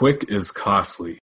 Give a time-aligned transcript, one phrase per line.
[0.00, 1.18] quick is costly.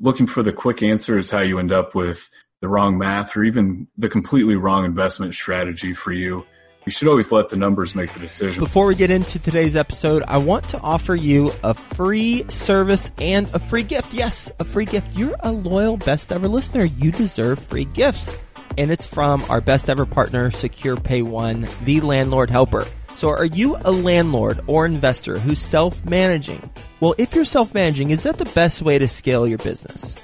[0.00, 2.30] Looking for the quick answer is how you end up with
[2.62, 6.42] the wrong math or even the completely wrong investment strategy for you.
[6.86, 8.64] You should always let the numbers make the decision.
[8.64, 13.46] Before we get into today's episode, I want to offer you a free service and
[13.52, 14.14] a free gift.
[14.14, 15.14] Yes, a free gift.
[15.14, 16.84] You're a loyal best ever listener.
[16.84, 18.38] You deserve free gifts.
[18.78, 22.86] And it's from our best ever partner, Secure Pay One, the landlord helper.
[23.24, 26.68] So are you a landlord or investor who's self-managing?
[27.00, 30.14] Well, if you're self-managing, is that the best way to scale your business?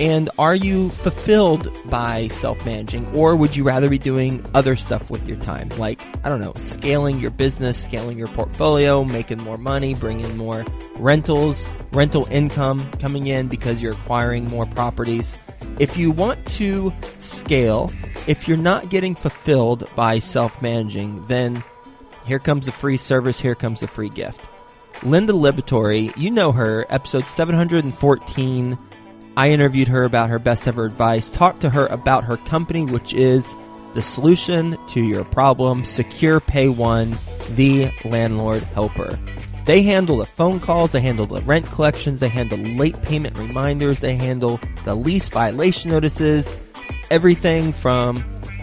[0.00, 5.28] And are you fulfilled by self-managing or would you rather be doing other stuff with
[5.28, 5.68] your time?
[5.76, 10.64] Like, I don't know, scaling your business, scaling your portfolio, making more money, bringing more
[10.94, 11.62] rentals,
[11.92, 15.36] rental income coming in because you're acquiring more properties.
[15.78, 17.92] If you want to scale,
[18.26, 21.62] if you're not getting fulfilled by self-managing, then
[22.26, 24.40] here comes the free service, here comes the free gift.
[25.02, 28.78] Linda Liberatore, you know her, episode 714
[29.36, 33.12] I interviewed her about her best ever advice, talked to her about her company, which
[33.12, 33.54] is
[33.92, 37.16] the solution to your problem, Secure Pay One,
[37.50, 39.18] the landlord helper.
[39.66, 44.00] They handle the phone calls, they handle the rent collections, they handle late payment reminders,
[44.00, 46.56] they handle the lease violation notices,
[47.10, 48.24] everything from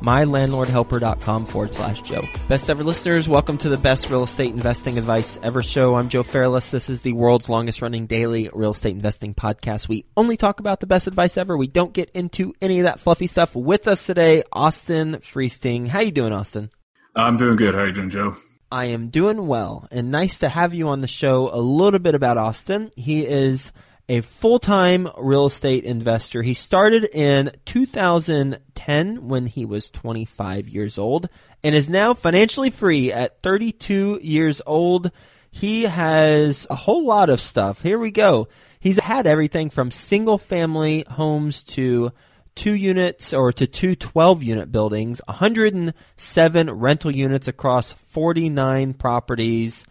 [0.00, 2.26] mylandlordhelper.com forward slash Joe.
[2.48, 5.94] Best ever listeners, welcome to the best real estate investing advice ever show.
[5.96, 6.70] I'm Joe Fairless.
[6.70, 9.88] This is the world's longest running daily real estate investing podcast.
[9.88, 11.56] We only talk about the best advice ever.
[11.56, 13.54] We don't get into any of that fluffy stuff.
[13.54, 15.86] With us today, Austin Fruechting.
[15.86, 16.70] How you doing, Austin?
[17.16, 17.74] I'm doing good.
[17.74, 18.36] How you doing, Joe?
[18.72, 21.48] I am doing well and nice to have you on the show.
[21.52, 22.90] A little bit about Austin.
[22.96, 23.72] He is
[24.08, 26.42] a full-time real estate investor.
[26.42, 31.28] He started in 2010 when he was 25 years old
[31.62, 35.10] and is now financially free at 32 years old.
[35.50, 37.82] He has a whole lot of stuff.
[37.82, 38.48] Here we go.
[38.78, 42.12] He's had everything from single family homes to
[42.54, 49.84] two units or to two 12 unit buildings, 107 rental units across 49 properties.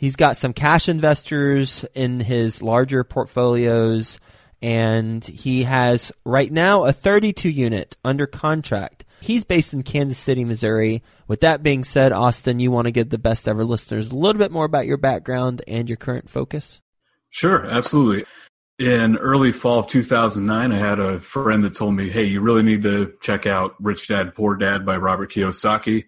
[0.00, 4.18] He's got some cash investors in his larger portfolios,
[4.62, 9.04] and he has right now a 32 unit under contract.
[9.20, 11.02] He's based in Kansas City, Missouri.
[11.28, 14.38] With that being said, Austin, you want to give the best ever listeners a little
[14.38, 16.80] bit more about your background and your current focus?
[17.28, 18.24] Sure, absolutely.
[18.78, 22.62] In early fall of 2009, I had a friend that told me, hey, you really
[22.62, 26.06] need to check out Rich Dad Poor Dad by Robert Kiyosaki.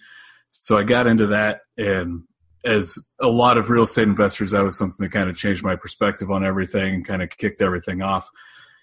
[0.63, 2.23] So I got into that and
[2.65, 5.77] as a lot of real estate investors, that was something that kind of changed my
[5.77, 8.31] perspective on everything and kind of kicked everything off.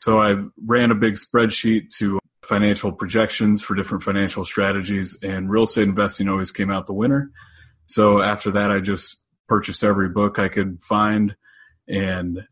[0.01, 0.35] So I
[0.65, 6.29] ran a big spreadsheet to financial projections for different financial strategies, and real estate investing
[6.29, 7.31] always came out the winner.
[7.85, 11.35] So after that, I just purchased every book I could find
[11.87, 12.45] and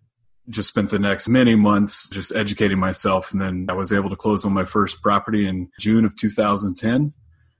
[0.49, 3.31] just spent the next many months just educating myself.
[3.31, 7.13] And then I was able to close on my first property in June of 2010.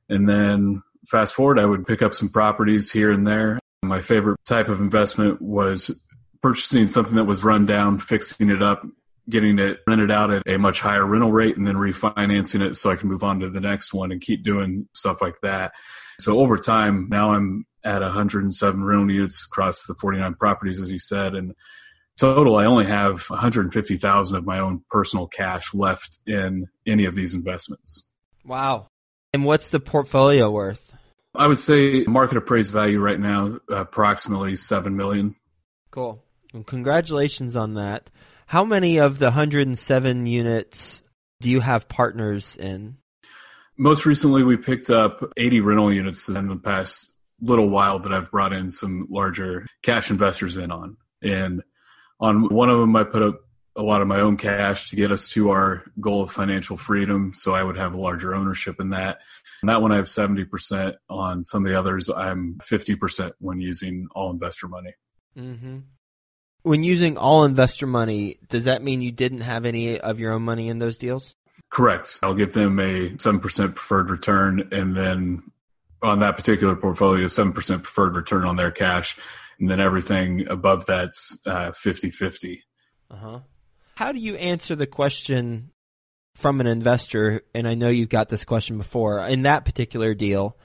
[0.09, 3.59] And then fast forward, I would pick up some properties here and there.
[3.83, 5.91] My favorite type of investment was
[6.41, 8.85] purchasing something that was run down, fixing it up,
[9.29, 12.91] getting it rented out at a much higher rental rate, and then refinancing it so
[12.91, 15.73] I can move on to the next one and keep doing stuff like that.
[16.19, 20.99] So over time, now I'm at 107 rental units across the 49 properties, as you
[20.99, 21.53] said, and
[22.17, 27.35] total, I only have 150,000 of my own personal cash left in any of these
[27.35, 28.03] investments.
[28.43, 28.87] Wow.
[29.33, 30.93] And what's the portfolio worth?
[31.37, 35.35] I would say market appraised value right now approximately seven million.
[35.91, 36.23] Cool.
[36.53, 38.09] Well, congratulations on that.
[38.47, 41.01] How many of the 107 units
[41.41, 42.97] do you have partners in?
[43.77, 47.11] Most recently, we picked up 80 rental units in the past
[47.41, 50.97] little while that I've brought in some larger cash investors in on.
[51.21, 51.61] And
[52.19, 53.41] on one of them, I put up
[53.75, 57.33] a lot of my own cash to get us to our goal of financial freedom.
[57.35, 59.19] So I would have a larger ownership in that.
[59.61, 60.95] And that one I have 70%.
[61.09, 64.93] On some of the others, I'm 50% when using all investor money.
[65.37, 65.79] Mm-hmm.
[66.63, 70.43] When using all investor money, does that mean you didn't have any of your own
[70.43, 71.35] money in those deals?
[71.69, 72.19] Correct.
[72.21, 73.41] I'll give them a 7%
[73.75, 75.43] preferred return and then
[76.01, 79.17] on that particular portfolio, 7% preferred return on their cash.
[79.59, 82.63] And then everything above that's uh, 50 50.
[83.09, 83.39] Uh-huh.
[83.95, 85.71] How do you answer the question
[86.37, 87.41] from an investor?
[87.53, 90.55] And I know you've got this question before in that particular deal.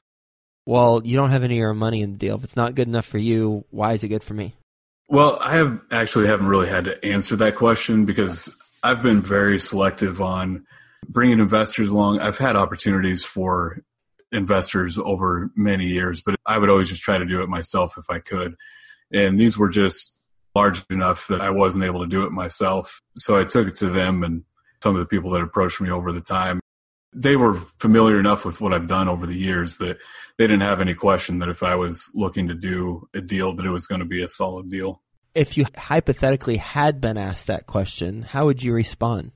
[0.66, 2.36] Well, you don't have any of your money in the deal.
[2.36, 4.54] If it's not good enough for you, why is it good for me?
[5.08, 9.58] Well, I have actually haven't really had to answer that question because I've been very
[9.58, 10.66] selective on
[11.08, 12.20] bringing investors along.
[12.20, 13.82] I've had opportunities for
[14.30, 18.08] investors over many years, but I would always just try to do it myself if
[18.08, 18.54] I could.
[19.12, 20.19] And these were just
[20.54, 23.00] large enough that I wasn't able to do it myself.
[23.16, 24.44] So I took it to them and
[24.82, 26.61] some of the people that approached me over the time.
[27.14, 29.99] They were familiar enough with what I've done over the years that
[30.38, 33.67] they didn't have any question that if I was looking to do a deal that
[33.67, 35.02] it was going to be a solid deal.
[35.34, 39.32] If you hypothetically had been asked that question, how would you respond?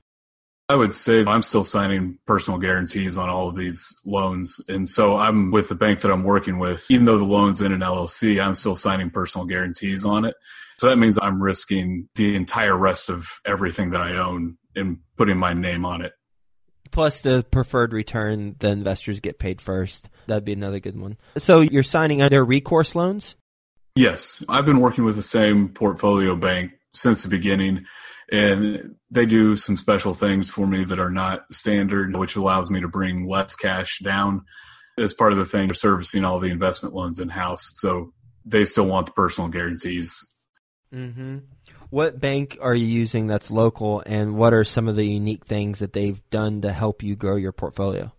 [0.69, 4.59] I would say I'm still signing personal guarantees on all of these loans.
[4.67, 6.85] And so I'm with the bank that I'm working with.
[6.89, 10.35] Even though the loan's in an LLC, I'm still signing personal guarantees on it.
[10.79, 15.37] So that means I'm risking the entire rest of everything that I own and putting
[15.37, 16.13] my name on it.
[16.91, 20.09] Plus the preferred return, the investors get paid first.
[20.27, 21.17] That'd be another good one.
[21.37, 23.35] So you're signing their recourse loans?
[23.95, 24.43] Yes.
[24.47, 27.85] I've been working with the same portfolio bank since the beginning
[28.31, 32.81] and they do some special things for me that are not standard, which allows me
[32.81, 34.43] to bring less cash down
[34.97, 37.71] as part of the thing of servicing all the investment loans in house.
[37.75, 38.13] So
[38.45, 40.25] they still want the personal guarantees.
[40.93, 41.37] Mm-hmm.
[41.89, 45.79] What bank are you using that's local, and what are some of the unique things
[45.79, 48.11] that they've done to help you grow your portfolio?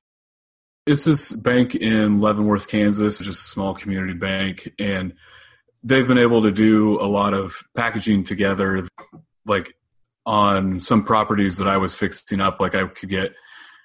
[0.86, 5.12] It's this bank in Leavenworth, Kansas, just a small community bank, and
[5.84, 8.88] they've been able to do a lot of packaging together.
[9.44, 9.74] Like
[10.24, 13.34] on some properties that I was fixing up, like I could get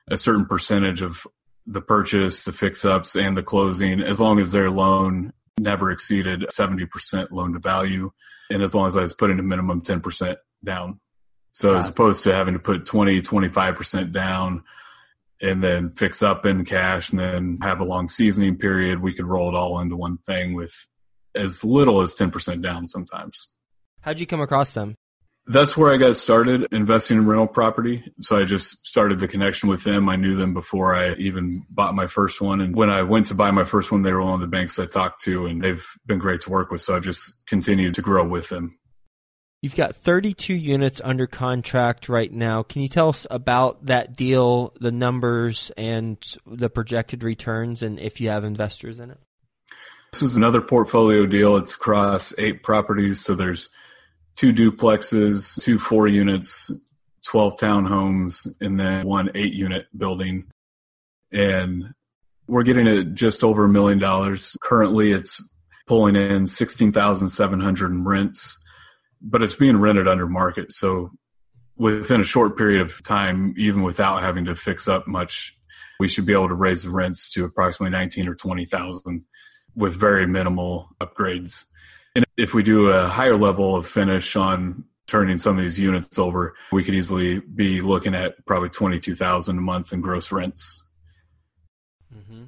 [0.07, 1.27] a certain percentage of
[1.65, 6.42] the purchase, the fix ups, and the closing, as long as their loan never exceeded
[6.52, 8.12] 70% loan to value,
[8.50, 11.00] and as long as I was putting a minimum 10% down.
[11.52, 14.64] So as opposed to having to put 20, 25% down
[15.40, 19.26] and then fix up in cash and then have a long seasoning period, we could
[19.26, 20.74] roll it all into one thing with
[21.36, 23.54] as little as 10% down sometimes.
[24.02, 24.96] How'd you come across them?
[25.45, 28.04] That's where I got started investing in rental property.
[28.22, 30.07] So I just started the connection with them.
[30.07, 32.62] I knew them before I even bought my first one.
[32.62, 34.80] And when I went to buy my first one, they were one of the banks
[34.80, 36.80] I talked to, and they've been great to work with.
[36.80, 38.78] So I've just continued to grow with them.
[39.62, 42.63] You've got 32 units under contract right now.
[42.63, 48.19] Can you tell us about that deal, the numbers, and the projected returns, and if
[48.19, 49.18] you have investors in it?
[50.12, 51.56] This is another portfolio deal.
[51.56, 53.22] It's across eight properties.
[53.22, 53.69] So there's
[54.35, 56.71] two duplexes, two four units,
[57.25, 60.45] 12 townhomes, and then one eight unit building.
[61.31, 61.94] And
[62.47, 64.57] we're getting it just over a million dollars.
[64.62, 65.41] Currently, it's
[65.88, 68.62] pulling in 16,700 in rents,
[69.21, 70.71] but it's being rented under market.
[70.71, 71.12] So
[71.75, 75.57] within a short period of time, even without having to fix up much,
[76.00, 79.24] we should be able to raise the rents to approximately 19 or 20,000
[79.75, 81.66] with very minimal upgrades.
[82.16, 86.18] And if we do a higher level of finish on turning some of these units
[86.18, 90.88] over, we could easily be looking at probably 22,000 a month in gross rents.
[92.16, 92.46] Mm-hmm.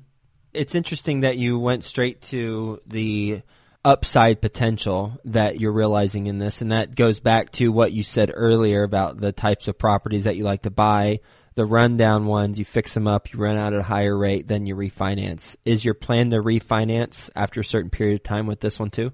[0.53, 3.41] It's interesting that you went straight to the
[3.83, 8.31] upside potential that you're realizing in this and that goes back to what you said
[8.33, 11.19] earlier about the types of properties that you like to buy
[11.53, 14.65] the rundown ones, you fix them up, you run out at a higher rate, then
[14.65, 15.55] you refinance.
[15.65, 19.11] Is your plan to refinance after a certain period of time with this one too?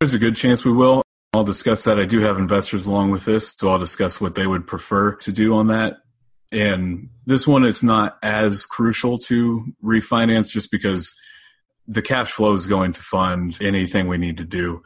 [0.00, 1.02] There's a good chance we will.
[1.32, 1.98] I'll discuss that.
[1.98, 5.32] I do have investors along with this, so I'll discuss what they would prefer to
[5.32, 5.98] do on that.
[6.52, 11.18] And this one is not as crucial to refinance just because
[11.88, 14.82] the cash flow is going to fund anything we need to do.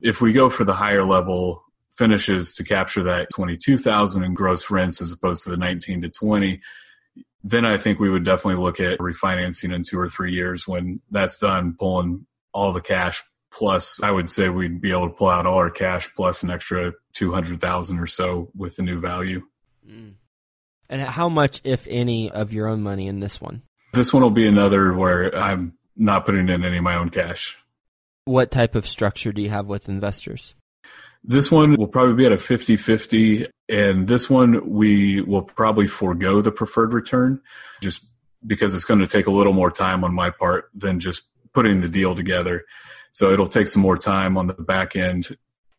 [0.00, 1.62] If we go for the higher level
[1.96, 6.60] finishes to capture that 22,000 in gross rents as opposed to the 19 to 20,
[7.44, 11.00] then I think we would definitely look at refinancing in two or three years when
[11.10, 15.28] that's done, pulling all the cash plus I would say we'd be able to pull
[15.28, 19.42] out all our cash plus an extra 200,000 or so with the new value.
[19.88, 20.14] Mm.
[20.88, 23.62] And how much if any of your own money in this one?
[23.92, 27.56] This one will be another where I'm not putting in any of my own cash.
[28.24, 30.54] What type of structure do you have with investors?
[31.24, 33.46] This one will probably be at a 50 50.
[33.68, 37.40] And this one, we will probably forego the preferred return
[37.82, 38.06] just
[38.46, 41.80] because it's going to take a little more time on my part than just putting
[41.80, 42.64] the deal together.
[43.18, 45.36] So it'll take some more time on the back end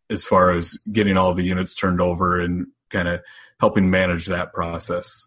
[0.10, 3.22] as far as getting all the units turned over and kind of
[3.62, 5.26] helping manage that process.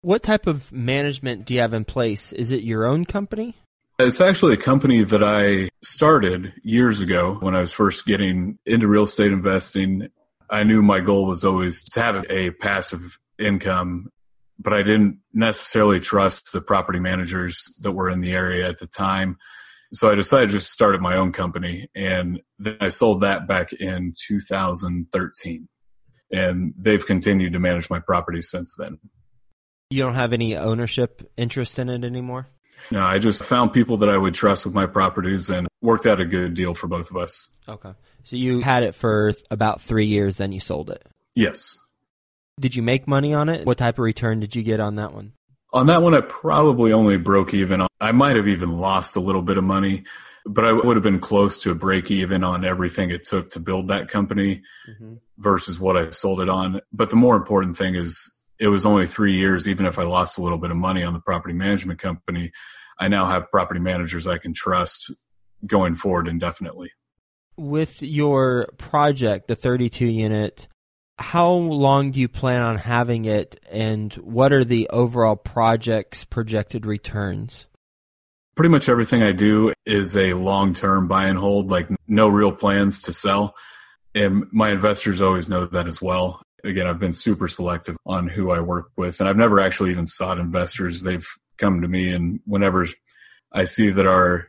[0.00, 2.32] What type of management do you have in place?
[2.32, 3.54] Is it your own company?
[4.00, 8.88] It's actually a company that I started years ago when I was first getting into
[8.88, 10.08] real estate investing.
[10.50, 14.10] I knew my goal was always to have a passive income,
[14.58, 18.88] but I didn't necessarily trust the property managers that were in the area at the
[18.88, 19.38] time.
[19.92, 23.72] So I decided to just start my own company and then I sold that back
[23.72, 25.68] in 2013
[26.32, 28.98] and they've continued to manage my property since then.
[29.90, 32.48] You don't have any ownership interest in it anymore?
[32.90, 36.20] No, I just found people that I would trust with my properties and worked out
[36.20, 37.54] a good deal for both of us.
[37.68, 37.92] Okay.
[38.24, 41.06] So you had it for about three years, then you sold it?
[41.34, 41.78] Yes.
[42.58, 43.66] Did you make money on it?
[43.66, 45.32] What type of return did you get on that one?
[45.74, 47.84] On that one, I probably only broke even.
[48.00, 50.04] I might have even lost a little bit of money,
[50.46, 53.60] but I would have been close to a break even on everything it took to
[53.60, 55.14] build that company mm-hmm.
[55.36, 56.80] versus what I sold it on.
[56.92, 60.38] But the more important thing is it was only three years, even if I lost
[60.38, 62.52] a little bit of money on the property management company,
[63.00, 65.10] I now have property managers I can trust
[65.66, 66.92] going forward indefinitely.
[67.56, 70.68] With your project, the 32 unit,
[71.18, 76.86] how long do you plan on having it and what are the overall project's projected
[76.86, 77.66] returns?
[78.56, 82.52] Pretty much everything I do is a long term buy and hold, like no real
[82.52, 83.54] plans to sell.
[84.14, 88.50] And my investors always know that as well again, I've been super selective on who
[88.50, 91.02] I work with, and I've never actually even sought investors.
[91.02, 91.26] They've
[91.58, 92.86] come to me, and whenever
[93.52, 94.48] I see that our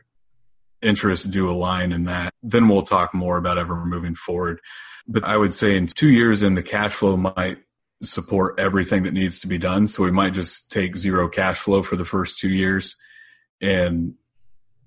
[0.82, 4.60] interests do align in that, then we'll talk more about ever moving forward.
[5.08, 7.58] But I would say in two years in, the cash flow might
[8.02, 9.86] support everything that needs to be done.
[9.86, 12.96] So we might just take zero cash flow for the first two years,
[13.60, 14.14] and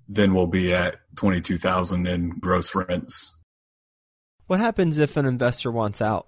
[0.08, 3.36] then we'll be at twenty two thousand in gross rents.
[4.46, 6.26] What happens if an investor wants out?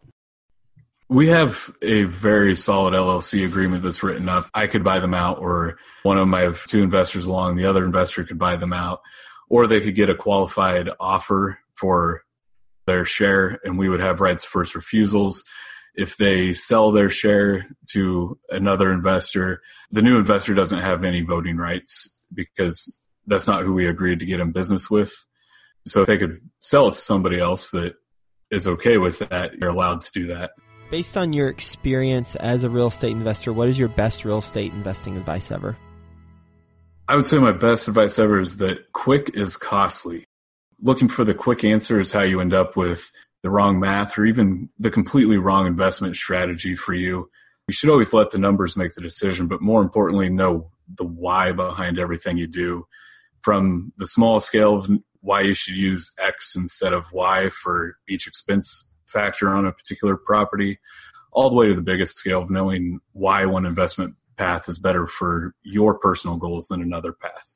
[1.08, 4.48] We have a very solid LLC agreement that's written up.
[4.54, 7.66] I could buy them out, or one of them, I have two investors along, the
[7.66, 9.00] other investor could buy them out,
[9.50, 12.22] or they could get a qualified offer for
[12.86, 15.44] their share, and we would have rights first refusals.
[15.94, 19.60] If they sell their share to another investor,
[19.90, 22.96] the new investor doesn't have any voting rights because
[23.26, 25.12] that's not who we agreed to get in business with.
[25.86, 27.94] So if they could sell it to somebody else that
[28.50, 30.52] is okay with that, you're allowed to do that.
[30.90, 34.72] Based on your experience as a real estate investor, what is your best real estate
[34.72, 35.76] investing advice ever?
[37.08, 40.26] I would say my best advice ever is that quick is costly.
[40.82, 43.10] Looking for the quick answer is how you end up with
[43.42, 47.30] the wrong math or even the completely wrong investment strategy for you.
[47.68, 51.52] You should always let the numbers make the decision, but more importantly, know the why
[51.52, 52.86] behind everything you do.
[53.40, 58.26] From the small scale of why you should use X instead of Y for each
[58.26, 60.80] expense factor on a particular property,
[61.32, 65.06] all the way to the biggest scale of knowing why one investment path is better
[65.06, 67.51] for your personal goals than another path.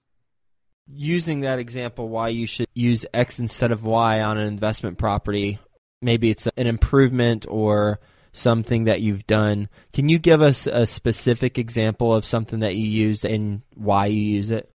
[0.88, 5.58] Using that example, why you should use X instead of Y on an investment property,
[6.00, 7.98] maybe it's an improvement or
[8.32, 9.68] something that you've done.
[9.92, 14.20] Can you give us a specific example of something that you used and why you
[14.20, 14.70] use it?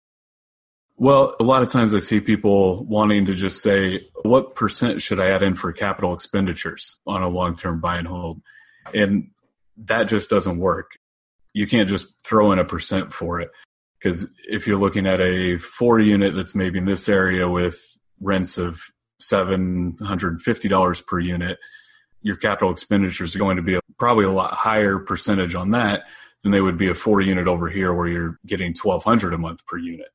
[0.98, 5.20] Well, a lot of times I see people wanting to just say, what percent should
[5.20, 8.42] I add in for capital expenditures on a long term buy and hold?
[8.94, 9.32] And
[9.78, 10.92] that just doesn't work.
[11.54, 13.52] You can't just throw in a percent for it.
[14.02, 17.80] Because if you're looking at a four unit that's maybe in this area with
[18.20, 18.82] rents of
[19.22, 21.60] $750 per unit,
[22.24, 26.04] your capital expenditures are going to be probably a lot higher percentage on that
[26.42, 29.66] than they would be a four unit over here where you're getting 1200 a month
[29.68, 30.10] per unit.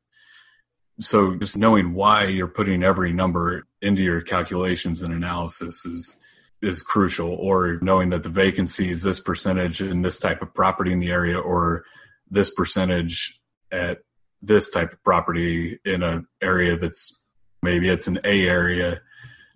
[0.99, 6.17] So just knowing why you're putting every number into your calculations and analysis is
[6.63, 10.91] is crucial or knowing that the vacancy is this percentage in this type of property
[10.91, 11.85] in the area or
[12.31, 13.39] this percentage
[13.71, 13.99] at
[14.43, 17.23] this type of property in an area that's
[17.63, 19.01] maybe it's an A area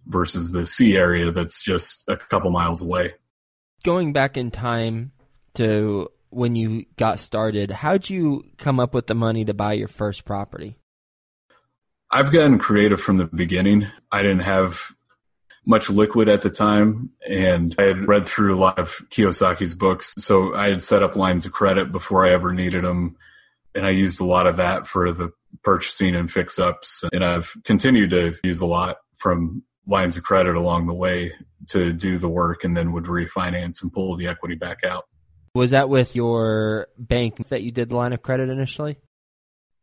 [0.07, 3.15] versus the C area that's just a couple miles away.
[3.85, 5.13] Going back in time
[5.55, 9.89] to when you got started, how'd you come up with the money to buy your
[9.89, 10.77] first property?
[12.11, 13.87] I've gotten creative from the beginning.
[14.11, 14.93] I didn't have
[15.65, 20.15] much liquid at the time, and I had read through a lot of Kiyosaki's books.
[20.19, 23.17] So I had set up lines of credit before I ever needed them,
[23.75, 25.31] and I used a lot of that for the
[25.63, 27.05] purchasing and fix ups.
[27.13, 31.33] And I've continued to use a lot from lines of credit along the way
[31.69, 35.05] to do the work and then would refinance and pull the equity back out.
[35.55, 38.99] Was that with your bank that you did the line of credit initially?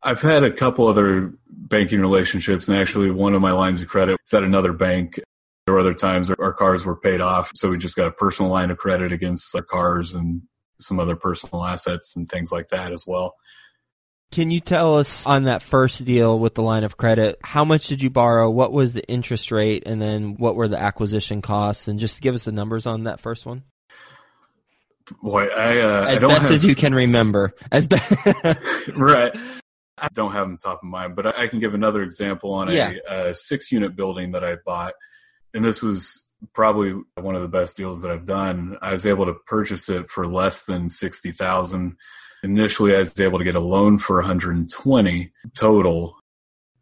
[0.02, 4.18] I've had a couple other banking relationships, and actually, one of my lines of credit
[4.26, 5.20] is at another bank.
[5.66, 8.52] There were other times our cars were paid off, so we just got a personal
[8.52, 10.44] line of credit against our cars and
[10.80, 13.34] some other personal assets and things like that as well.
[14.32, 17.88] Can you tell us on that first deal with the line of credit, how much
[17.88, 18.50] did you borrow?
[18.50, 19.84] What was the interest rate?
[19.86, 21.88] And then what were the acquisition costs?
[21.88, 23.64] And just give us the numbers on that first one.
[25.24, 27.54] Boy, I uh, as I best have, as you can remember.
[27.72, 27.96] As be-
[28.96, 29.32] right.
[29.98, 32.94] I don't have them top of mind, but I can give another example on Yeah.
[33.10, 34.94] a, a six unit building that I bought.
[35.54, 38.78] And this was probably one of the best deals that I've done.
[38.82, 41.96] I was able to purchase it for less than 60,000.
[42.44, 46.18] Initially, I was able to get a loan for 120 total,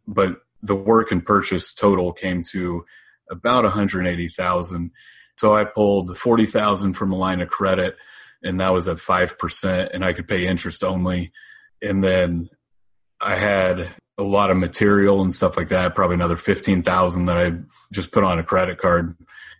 [0.06, 2.84] but the work and purchase total came to
[3.30, 4.90] about 180,000.
[5.38, 7.96] So I pulled 40,000 from a line of credit
[8.42, 11.32] and that was at 5% and I could pay interest only.
[11.82, 12.48] And then
[13.20, 17.52] I had a lot of material and stuff like that, probably another 15,000 that I
[17.92, 19.16] just put on a credit card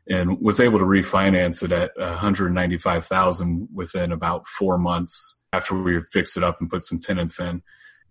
[0.09, 6.37] and was able to refinance it at 195,000 within about 4 months after we fixed
[6.37, 7.63] it up and put some tenants in.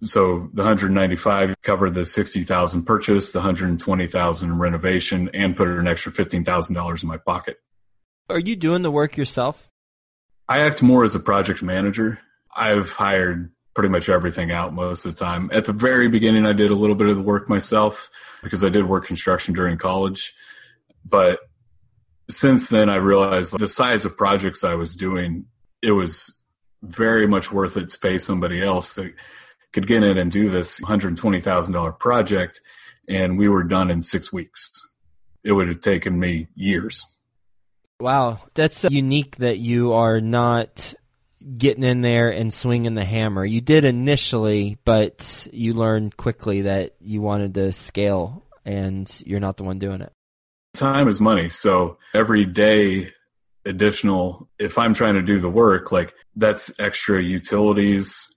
[0.04, 6.12] So the 195 covered the 60,000 purchase, the 120,000 in renovation and put an extra
[6.12, 7.58] $15,000 in my pocket.
[8.30, 9.70] Are you doing the work yourself?
[10.48, 12.20] I act more as a project manager.
[12.56, 15.50] I've hired pretty much everything out most of the time.
[15.54, 18.10] At the very beginning, I did a little bit of the work myself
[18.44, 20.34] because I did work construction during college.
[21.04, 21.40] But
[22.30, 25.46] since then, I realized the size of projects I was doing,
[25.82, 26.34] it was
[26.88, 29.14] very much worth it to pay somebody else that
[29.74, 32.62] could get in and do this $120,000 project.
[33.08, 34.72] And we were done in six weeks.
[35.44, 37.06] It would have taken me years.
[38.00, 40.94] Wow, that's unique that you are not
[41.58, 43.46] getting in there and swinging the hammer.
[43.46, 49.58] You did initially, but you learned quickly that you wanted to scale and you're not
[49.58, 50.12] the one doing it.
[50.74, 53.14] time is money so every day
[53.66, 58.28] additional if i'm trying to do the work like that's extra utilities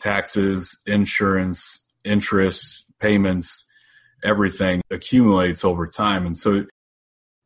[0.00, 3.66] taxes insurance interest payments
[4.24, 6.26] everything accumulates over time.
[6.26, 6.66] And so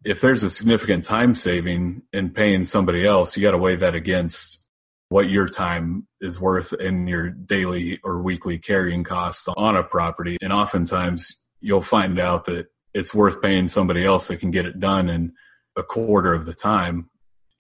[0.05, 3.95] if there's a significant time saving in paying somebody else you got to weigh that
[3.95, 4.65] against
[5.09, 10.37] what your time is worth in your daily or weekly carrying costs on a property.
[10.43, 14.81] And oftentimes you'll find out that it's worth paying somebody else that can get it
[14.81, 15.33] done in
[15.77, 17.09] a quarter of the time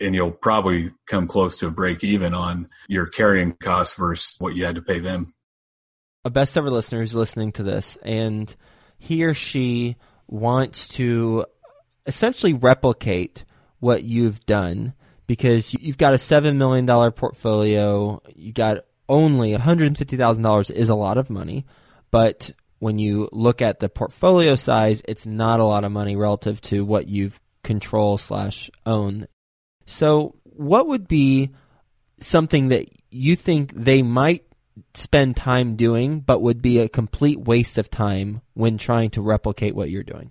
[0.00, 4.54] and you'll probably come close to a break even on your carrying costs versus what
[4.54, 5.32] you had to pay them
[6.24, 8.54] A best ever listener is listening to this and
[8.98, 9.96] he or she
[10.28, 11.46] wants to
[12.06, 13.44] essentially replicate
[13.80, 14.94] what you've done
[15.26, 18.20] because you- you've got a $7 million portfolio.
[18.34, 21.66] You got only $150,000 is a lot of money,
[22.10, 26.60] but when you look at the portfolio size, it's not a lot of money relative
[26.62, 29.26] to what you've control slash own.
[29.86, 31.50] So what would be
[32.20, 34.44] something that you think they might
[34.94, 39.74] spend time doing, but would be a complete waste of time when trying to replicate
[39.74, 40.30] what you're doing?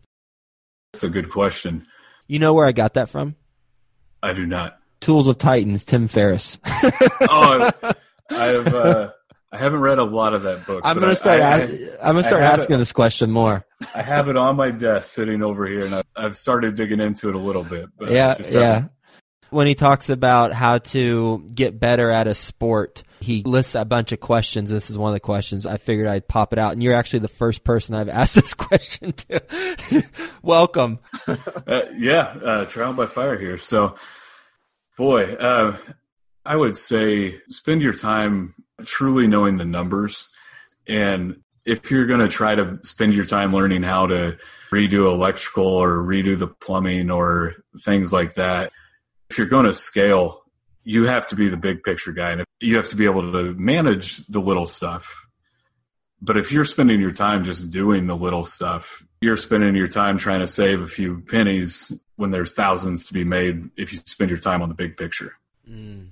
[0.93, 1.85] that's a good question
[2.27, 3.35] You know where I got that from?
[4.23, 6.57] i do not Tools of Titans, Tim Ferriss.
[6.65, 7.71] oh
[8.31, 9.09] i've uh,
[9.51, 11.41] i haven't read a lot of that book I'm gonna start.
[11.41, 12.79] I, a- I'm gonna start asking it.
[12.79, 13.65] this question more.
[13.93, 17.27] I have it on my desk sitting over here and I've, I've started digging into
[17.29, 18.85] it a little bit yeah, yeah.
[19.55, 24.11] When he talks about how to get better at a sport, he lists a bunch
[24.11, 24.69] of questions.
[24.69, 25.65] This is one of the questions.
[25.65, 28.53] I figured I'd pop it out, and you're actually the first person I've asked this
[28.53, 30.03] question to.
[30.41, 30.99] Welcome.
[31.67, 33.57] Uh, yeah, uh, trial by fire here.
[33.57, 33.95] So,
[34.97, 35.77] boy, uh,
[36.45, 40.29] I would say spend your time truly knowing the numbers.
[40.85, 44.37] And if you're going to try to spend your time learning how to
[44.69, 48.73] redo electrical or redo the plumbing or things like that,
[49.29, 50.43] if you're going to scale,
[50.83, 53.53] you have to be the big picture guy and you have to be able to
[53.55, 55.25] manage the little stuff.
[56.21, 60.17] But if you're spending your time just doing the little stuff, you're spending your time
[60.17, 64.29] trying to save a few pennies when there's thousands to be made if you spend
[64.29, 65.33] your time on the big picture.
[65.69, 66.09] Mm.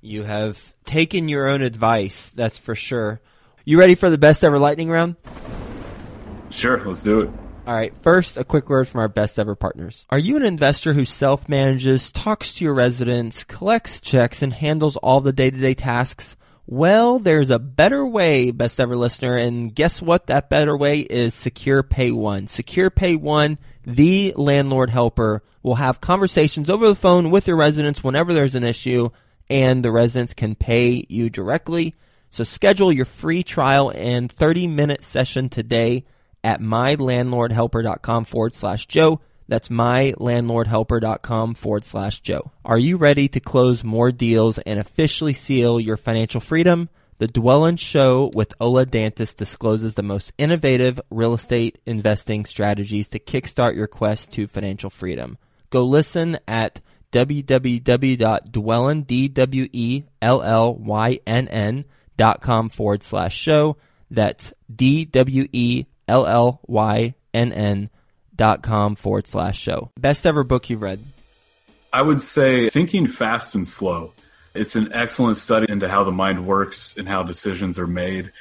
[0.00, 3.20] You have taken your own advice, that's for sure.
[3.64, 5.16] You ready for the best ever lightning round?
[6.50, 7.30] Sure, let's do it.
[7.70, 10.04] All right, first, a quick word from our best ever partners.
[10.10, 14.96] Are you an investor who self manages, talks to your residents, collects checks, and handles
[14.96, 16.34] all the day to day tasks?
[16.66, 20.26] Well, there's a better way, best ever listener, and guess what?
[20.26, 22.48] That better way is Secure Pay One.
[22.48, 23.56] Secure Pay One,
[23.86, 28.64] the landlord helper, will have conversations over the phone with your residents whenever there's an
[28.64, 29.10] issue,
[29.48, 31.94] and the residents can pay you directly.
[32.30, 36.04] So schedule your free trial and 30 minute session today
[36.42, 39.20] at mylandlordhelper.com forward slash Joe.
[39.48, 42.52] That's mylandlordhelper.com forward slash Joe.
[42.64, 46.88] Are you ready to close more deals and officially seal your financial freedom?
[47.18, 53.18] The Dwellynn Show with Ola Dantis discloses the most innovative real estate investing strategies to
[53.18, 55.36] kickstart your quest to financial freedom.
[55.68, 56.80] Go listen at
[57.12, 60.04] www.dwellynn, D-W-E-L-L-Y-N-N
[62.16, 63.76] dot com forward slash show.
[64.10, 64.52] That's
[66.10, 67.90] D-W-E-L-L-Y-N-N
[68.34, 69.90] dot com forward slash show.
[69.98, 71.00] Best ever book you've read?
[71.92, 74.12] I would say Thinking Fast and Slow.
[74.54, 78.32] It's an excellent study into how the mind works and how decisions are made.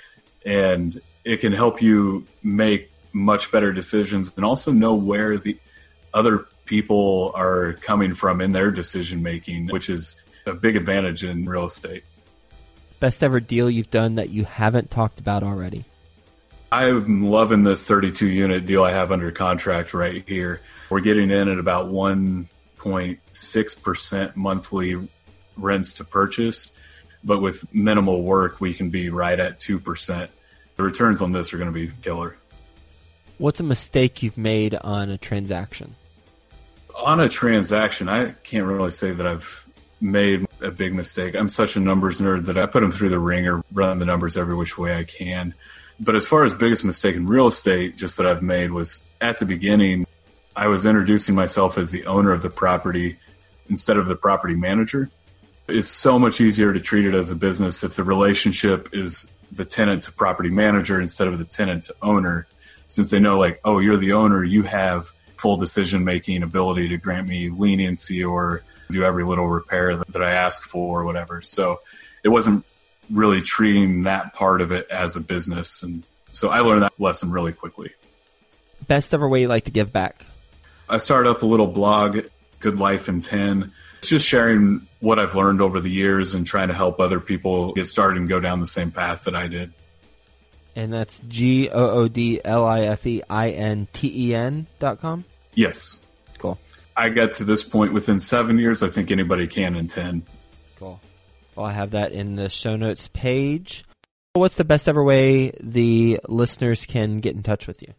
[0.45, 5.58] And it can help you make much better decisions and also know where the
[6.13, 11.45] other people are coming from in their decision making, which is a big advantage in
[11.45, 12.03] real estate.
[12.99, 15.86] Best ever deal you've done that you haven't talked about already?
[16.71, 20.62] I'm loving this 32 unit deal I have under contract right here.
[20.89, 25.10] We're getting in at about 1.6% monthly
[25.58, 26.77] rents to purchase,
[27.23, 30.29] but with minimal work, we can be right at 2%.
[30.75, 32.38] The returns on this are going to be killer.
[33.39, 35.95] What's a mistake you've made on a transaction?
[36.95, 39.65] On a transaction, I can't really say that I've
[40.01, 41.36] made a big mistake.
[41.36, 44.38] I'm such a numbers nerd that I put them through the ringer, run the numbers
[44.38, 45.53] every which way I can.
[45.99, 49.39] But as far as biggest mistake in real estate, just that I've made was at
[49.39, 50.05] the beginning,
[50.55, 53.17] I was introducing myself as the owner of the property
[53.69, 55.09] instead of the property manager.
[55.67, 59.65] It's so much easier to treat it as a business if the relationship is the
[59.65, 62.47] tenant to property manager instead of the tenant to owner,
[62.88, 66.97] since they know, like, oh, you're the owner, you have full decision making ability to
[66.97, 71.41] grant me leniency or do every little repair that I ask for or whatever.
[71.41, 71.79] So
[72.23, 72.65] it wasn't
[73.11, 75.83] really treating that part of it as a business.
[75.83, 77.91] And so I learned that lesson really quickly.
[78.87, 80.25] Best ever way you like to give back?
[80.87, 82.19] I started up a little blog,
[82.59, 83.71] Good Life in 10.
[83.99, 87.73] It's just sharing what I've learned over the years and trying to help other people
[87.73, 89.73] get started and go down the same path that I did.
[90.75, 94.67] And that's G O O D L I F E I N T E N
[94.79, 95.25] dot com?
[95.53, 96.05] Yes.
[96.37, 96.57] Cool.
[96.95, 98.81] I got to this point within seven years.
[98.81, 100.23] I think anybody can in 10.
[100.77, 100.99] Cool.
[101.55, 103.83] Well, I have that in the show notes page.
[104.33, 107.93] What's the best ever way the listeners can get in touch with you?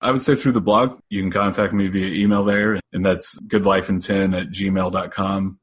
[0.00, 0.98] I would say through the blog.
[1.10, 5.58] You can contact me via email there, and that's goodlifein10 at gmail.com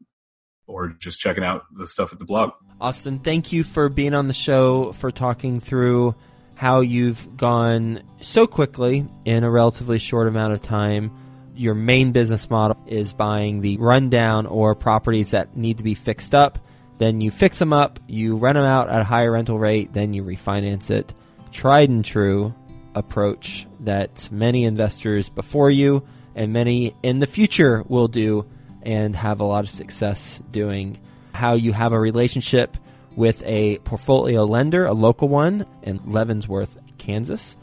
[0.65, 2.52] or just checking out the stuff at the blog.
[2.80, 6.15] Austin, thank you for being on the show, for talking through
[6.56, 11.12] how you've gone so quickly in a relatively short amount of time.
[11.56, 16.34] Your main business model is buying the rundown or properties that need to be fixed
[16.34, 16.60] up
[16.99, 20.13] then you fix them up, you rent them out at a higher rental rate, then
[20.13, 21.13] you refinance it.
[21.51, 22.53] Tried and true
[22.93, 28.45] approach that many investors before you and many in the future will do
[28.83, 30.99] and have a lot of success doing.
[31.33, 32.77] How you have a relationship
[33.15, 37.55] with a portfolio lender, a local one in Leavenworth, Kansas,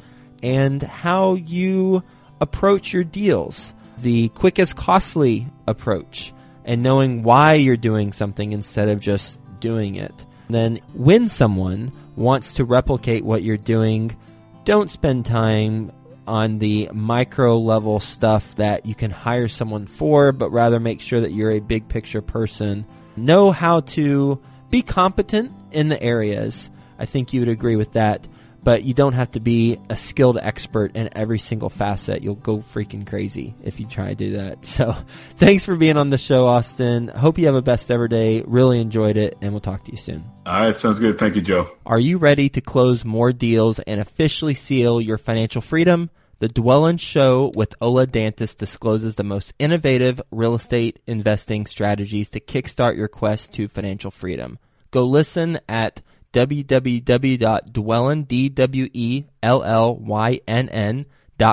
[0.42, 2.03] and how you
[2.40, 3.75] approach your deals.
[3.99, 6.33] The quickest costly approach
[6.67, 10.27] and knowing why you're doing something instead of just doing it.
[10.51, 14.17] Then, when someone wants to replicate what you're doing,
[14.65, 15.93] don't spend time
[16.27, 21.21] on the micro level stuff that you can hire someone for, but rather make sure
[21.21, 22.85] that you're a big picture person.
[23.17, 26.71] Know how to be competent in the areas.
[26.99, 28.27] I think you would agree with that
[28.67, 32.21] but you don't have to be a skilled expert in every single facet.
[32.21, 34.67] You'll go freaking crazy if you try to do that.
[34.77, 34.97] So,
[35.37, 37.07] thanks for being on the show, Austin.
[37.09, 38.43] Hope you have a best ever day.
[38.45, 40.25] Really enjoyed it, and we'll talk to you soon.
[40.45, 41.19] All right, sounds good.
[41.19, 41.69] Thank you, Joe.
[41.87, 46.11] Are you ready to close more deals and officially seal your financial freedom?
[46.41, 52.41] The Dwellynn Show with Ola Dantis discloses the most innovative real estate investing strategies to
[52.41, 54.59] kickstart your quest to financial freedom.
[54.91, 56.03] Go listen at